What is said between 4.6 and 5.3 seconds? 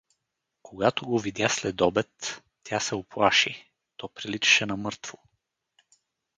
на мъртво.